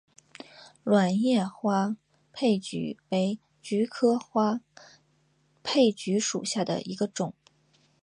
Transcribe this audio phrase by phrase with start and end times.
[0.83, 1.95] 卵叶花
[2.33, 4.59] 佩菊为菊科花
[5.61, 7.35] 佩菊属下的一个种。